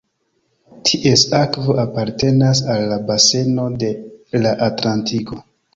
Ties 0.87 1.25
akvo 1.41 1.75
apartenas 1.85 2.63
al 2.77 2.89
la 2.95 2.99
baseno 3.13 3.71
de 3.87 3.95
la 4.45 4.61
Atlantiko. 4.73 5.45